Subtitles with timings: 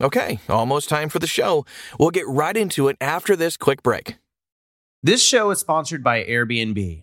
[0.00, 1.66] Okay, almost time for the show.
[1.98, 4.16] We'll get right into it after this quick break.
[5.02, 7.02] This show is sponsored by Airbnb.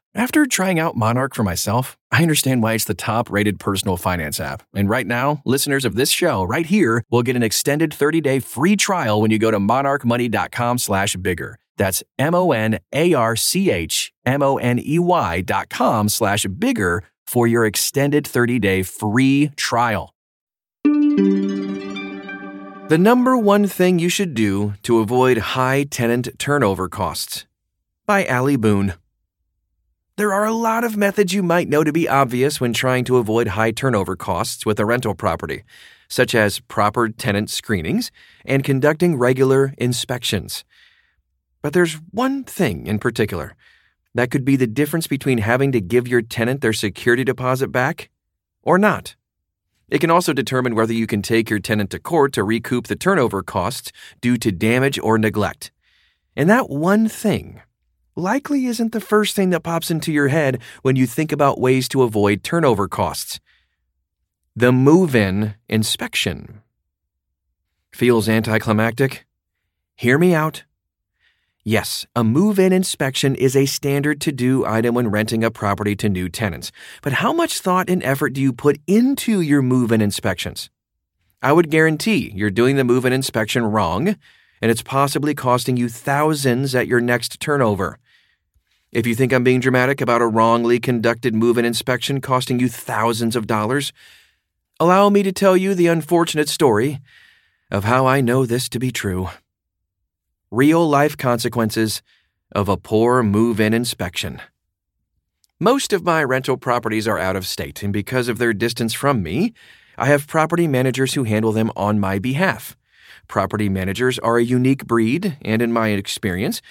[0.13, 4.41] After trying out Monarch for myself, I understand why it's the top rated personal finance
[4.41, 4.61] app.
[4.73, 8.39] And right now, listeners of this show right here will get an extended 30 day
[8.39, 11.59] free trial when you go to monarchmoney.com slash bigger.
[11.77, 16.09] That's M O N A R C H M O N E Y dot com
[16.09, 20.13] slash bigger for your extended 30 day free trial.
[20.83, 20.89] The
[22.99, 27.45] number one thing you should do to avoid high tenant turnover costs.
[28.05, 28.95] By Ali Boone.
[30.17, 33.17] There are a lot of methods you might know to be obvious when trying to
[33.17, 35.63] avoid high turnover costs with a rental property,
[36.09, 38.11] such as proper tenant screenings
[38.43, 40.65] and conducting regular inspections.
[41.61, 43.55] But there's one thing in particular
[44.13, 48.09] that could be the difference between having to give your tenant their security deposit back
[48.63, 49.15] or not.
[49.87, 52.97] It can also determine whether you can take your tenant to court to recoup the
[52.97, 55.71] turnover costs due to damage or neglect.
[56.35, 57.61] And that one thing
[58.15, 61.87] likely isn't the first thing that pops into your head when you think about ways
[61.89, 63.39] to avoid turnover costs.
[64.55, 66.61] The move in inspection.
[67.93, 69.25] Feels anticlimactic?
[69.95, 70.63] Hear me out.
[71.63, 75.95] Yes, a move in inspection is a standard to do item when renting a property
[75.97, 76.71] to new tenants.
[77.03, 80.71] But how much thought and effort do you put into your move in inspections?
[81.43, 84.15] I would guarantee you're doing the move in inspection wrong,
[84.61, 87.97] and it's possibly costing you thousands at your next turnover.
[88.91, 92.69] If you think I'm being dramatic about a wrongly conducted move in inspection costing you
[92.69, 93.91] thousands of dollars,
[94.79, 96.99] allow me to tell you the unfortunate story
[97.71, 99.29] of how I know this to be true
[100.51, 102.01] real life consequences
[102.53, 104.41] of a poor move in inspection.
[105.59, 109.23] Most of my rental properties are out of state, and because of their distance from
[109.23, 109.53] me,
[109.97, 112.75] I have property managers who handle them on my behalf.
[113.31, 116.61] Property managers are a unique breed, and in my experience,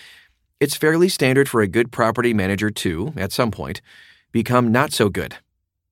[0.60, 3.80] it's fairly standard for a good property manager to, at some point,
[4.30, 5.36] become not so good,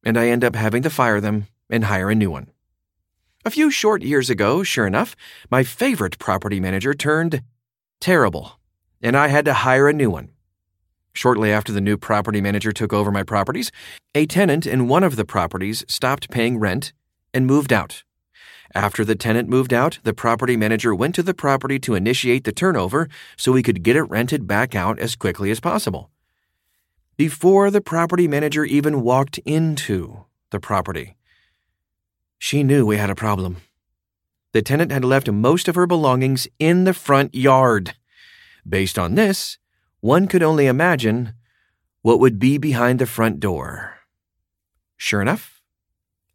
[0.05, 2.49] and I end up having to fire them and hire a new one.
[3.47, 5.17] A few short years ago, sure enough,
[5.51, 7.41] my favorite property manager turned
[7.99, 8.61] Terrible.
[9.01, 10.29] And I had to hire a new one.
[11.15, 13.73] Shortly after the new property manager took over my properties,
[14.15, 16.93] a tenant in one of the properties stopped paying rent
[17.33, 18.05] and moved out.
[18.75, 22.53] After the tenant moved out, the property manager went to the property to initiate the
[22.53, 26.11] turnover so we could get it rented back out as quickly as possible.
[27.19, 31.17] before the property manager even walked into the property.
[32.39, 33.57] She knew we had a problem.
[34.53, 37.95] The tenant had left most of her belongings in the front yard.
[38.67, 39.59] Based on this,
[40.01, 41.35] one could only imagine
[42.03, 43.99] what would be behind the front door.
[44.97, 45.58] Sure enough,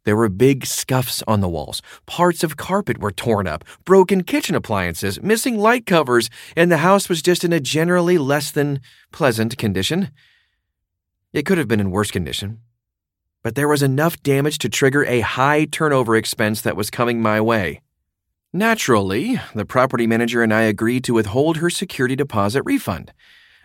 [0.04, 1.82] there were big scuffs on the walls.
[2.06, 7.08] Parts of carpet were torn up, broken kitchen appliances, missing light covers, and the house
[7.08, 8.80] was just in a generally less than
[9.12, 10.10] pleasant condition.
[11.32, 12.60] It could have been in worse condition,
[13.42, 17.40] but there was enough damage to trigger a high turnover expense that was coming my
[17.40, 17.80] way.
[18.52, 23.12] Naturally, the property manager and I agreed to withhold her security deposit refund.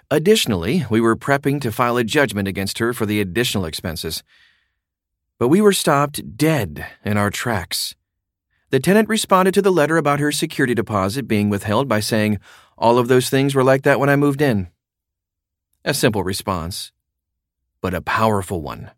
[0.09, 4.23] Additionally, we were prepping to file a judgment against her for the additional expenses.
[5.39, 7.95] But we were stopped dead in our tracks.
[8.71, 12.39] The tenant responded to the letter about her security deposit being withheld by saying,
[12.77, 14.67] All of those things were like that when I moved in.
[15.85, 16.91] A simple response,
[17.81, 18.91] but a powerful one.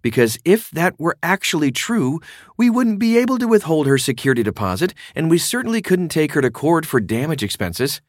[0.00, 2.20] Because if that were actually true,
[2.56, 6.40] we wouldn't be able to withhold her security deposit, and we certainly couldn't take her
[6.40, 8.00] to court for damage expenses.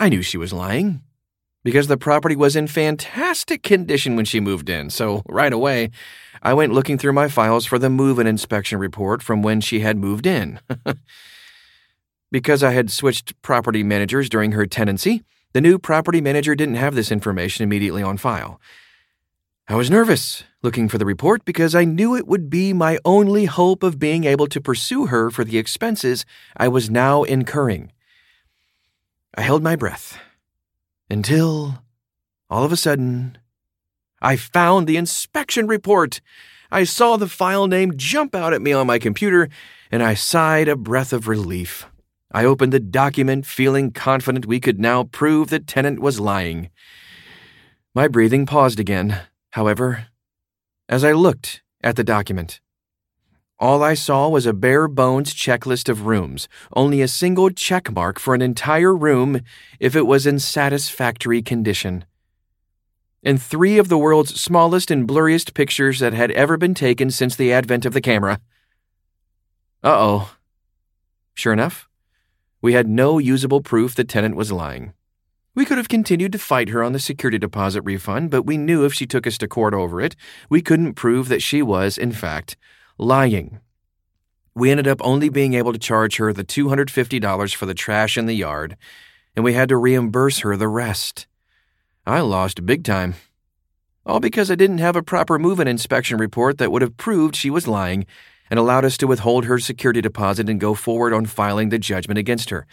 [0.00, 1.02] I knew she was lying
[1.62, 5.90] because the property was in fantastic condition when she moved in, so right away,
[6.42, 9.80] I went looking through my files for the move in inspection report from when she
[9.80, 10.60] had moved in.
[12.32, 15.22] because I had switched property managers during her tenancy,
[15.52, 18.60] the new property manager didn't have this information immediately on file.
[19.68, 23.44] I was nervous looking for the report because I knew it would be my only
[23.44, 26.24] hope of being able to pursue her for the expenses
[26.56, 27.92] I was now incurring.
[29.36, 30.18] I held my breath
[31.10, 31.82] until,
[32.48, 33.36] all of a sudden,
[34.22, 36.20] I found the inspection report.
[36.70, 39.48] I saw the file name jump out at me on my computer,
[39.90, 41.86] and I sighed a breath of relief.
[42.32, 46.70] I opened the document, feeling confident we could now prove the tenant was lying.
[47.94, 49.20] My breathing paused again
[49.52, 50.06] However,
[50.88, 52.60] as I looked at the document,
[53.60, 58.18] all I saw was a bare bones checklist of rooms, only a single check mark
[58.18, 59.42] for an entire room
[59.78, 62.06] if it was in satisfactory condition.
[63.22, 67.36] And three of the world's smallest and blurriest pictures that had ever been taken since
[67.36, 68.40] the advent of the camera.
[69.84, 70.30] Uh oh.
[71.34, 71.86] Sure enough,
[72.62, 74.94] we had no usable proof the tenant was lying.
[75.54, 78.86] We could have continued to fight her on the security deposit refund, but we knew
[78.86, 80.16] if she took us to court over it,
[80.48, 82.56] we couldn't prove that she was, in fact,
[83.00, 83.58] lying.
[84.54, 88.26] We ended up only being able to charge her the $250 for the trash in
[88.26, 88.76] the yard,
[89.34, 91.26] and we had to reimburse her the rest.
[92.06, 93.14] I lost big time.
[94.04, 97.36] All because I didn't have a proper move in inspection report that would have proved
[97.36, 98.04] she was lying
[98.50, 102.18] and allowed us to withhold her security deposit and go forward on filing the judgment
[102.18, 102.66] against her.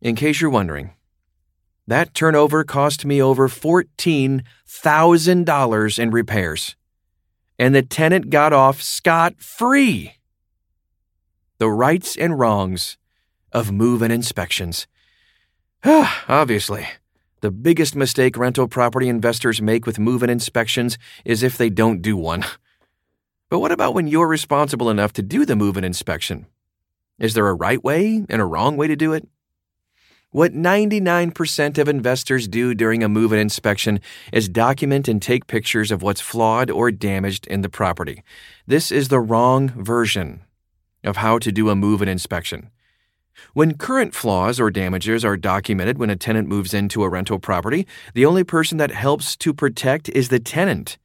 [0.00, 0.92] In case you're wondering,
[1.86, 6.76] that turnover cost me over $14,000 in repairs.
[7.58, 10.14] And the tenant got off scot free.
[11.58, 12.98] The rights and wrongs
[13.52, 14.86] of move in inspections.
[15.84, 16.86] Obviously,
[17.40, 22.02] the biggest mistake rental property investors make with move in inspections is if they don't
[22.02, 22.44] do one.
[23.50, 26.46] But what about when you're responsible enough to do the move in inspection?
[27.20, 29.28] Is there a right way and a wrong way to do it?
[30.34, 34.00] What 99% of investors do during a move in inspection
[34.32, 38.24] is document and take pictures of what's flawed or damaged in the property.
[38.66, 40.42] This is the wrong version
[41.04, 42.70] of how to do a move in inspection.
[43.52, 47.86] When current flaws or damages are documented when a tenant moves into a rental property,
[48.14, 50.98] the only person that helps to protect is the tenant.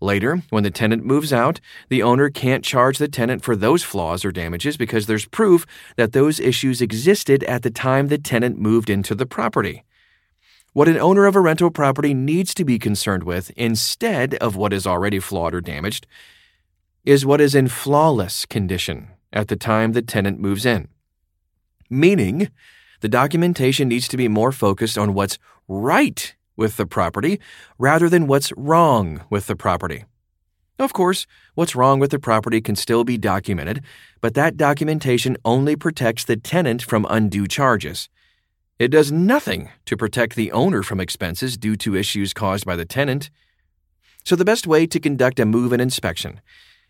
[0.00, 4.24] Later, when the tenant moves out, the owner can't charge the tenant for those flaws
[4.24, 8.90] or damages because there's proof that those issues existed at the time the tenant moved
[8.90, 9.82] into the property.
[10.72, 14.72] What an owner of a rental property needs to be concerned with, instead of what
[14.72, 16.06] is already flawed or damaged,
[17.04, 20.86] is what is in flawless condition at the time the tenant moves in.
[21.90, 22.50] Meaning,
[23.00, 27.40] the documentation needs to be more focused on what's right with the property
[27.78, 30.04] rather than what's wrong with the property.
[30.78, 33.82] Of course, what's wrong with the property can still be documented,
[34.20, 38.08] but that documentation only protects the tenant from undue charges.
[38.78, 42.84] It does nothing to protect the owner from expenses due to issues caused by the
[42.84, 43.30] tenant.
[44.24, 46.40] So, the best way to conduct a move in inspection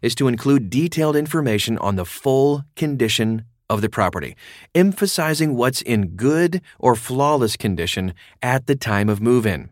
[0.02, 4.36] is to include detailed information on the full condition of the property,
[4.74, 9.70] emphasizing what's in good or flawless condition at the time of move in.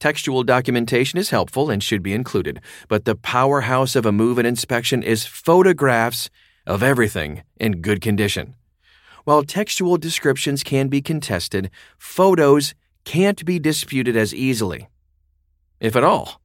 [0.00, 4.46] Textual documentation is helpful and should be included, but the powerhouse of a move in
[4.46, 6.28] inspection is photographs
[6.66, 8.54] of everything in good condition.
[9.24, 14.88] While textual descriptions can be contested, photos can't be disputed as easily.
[15.80, 16.40] if at all.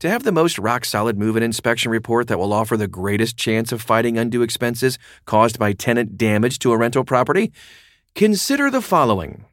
[0.00, 3.38] To have the most rock solid move in inspection report that will offer the greatest
[3.38, 7.50] chance of fighting undue expenses caused by tenant damage to a rental property,
[8.14, 9.46] consider the following.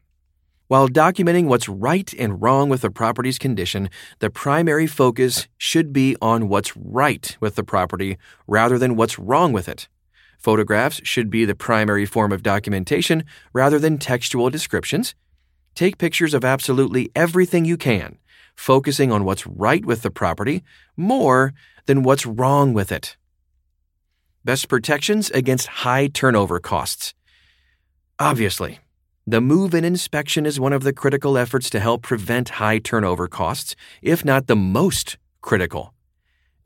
[0.67, 6.17] While documenting what's right and wrong with the property's condition, the primary focus should be
[6.21, 9.87] on what's right with the property rather than what's wrong with it.
[10.39, 13.23] Photographs should be the primary form of documentation
[13.53, 15.15] rather than textual descriptions.
[15.73, 18.17] Take pictures of absolutely everything you can
[18.55, 20.63] focusing on what's right with the property
[20.95, 21.53] more
[21.85, 23.17] than what's wrong with it.
[24.45, 27.13] Best protections against high turnover costs.
[28.19, 28.79] Obviously,
[29.25, 33.27] the move in inspection is one of the critical efforts to help prevent high turnover
[33.27, 35.93] costs, if not the most critical.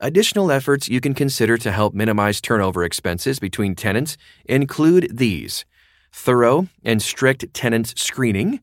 [0.00, 5.64] Additional efforts you can consider to help minimize turnover expenses between tenants include these
[6.12, 8.60] thorough and strict tenant screening,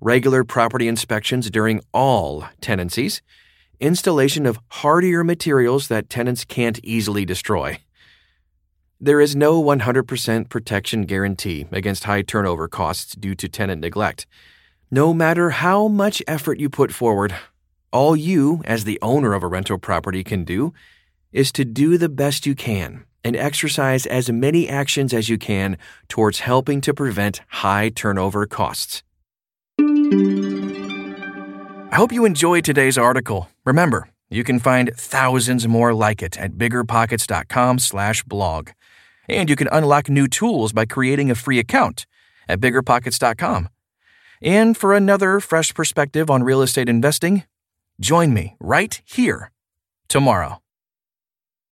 [0.00, 3.22] regular property inspections during all tenancies,
[3.80, 7.78] installation of hardier materials that tenants can't easily destroy.
[9.00, 14.26] There is no 100% protection guarantee against high turnover costs due to tenant neglect.
[14.90, 17.34] No matter how much effort you put forward,
[17.92, 20.72] all you, as the owner of a rental property, can do
[21.32, 25.76] is to do the best you can and exercise as many actions as you can
[26.08, 29.02] towards helping to prevent high turnover costs.
[31.96, 33.48] I hope you enjoyed today's article.
[33.64, 38.68] Remember, you can find thousands more like it at biggerpockets.com/blog.
[39.30, 42.04] And you can unlock new tools by creating a free account
[42.50, 43.70] at biggerpockets.com.
[44.42, 47.44] And for another fresh perspective on real estate investing,
[47.98, 49.50] join me right here
[50.06, 50.60] tomorrow.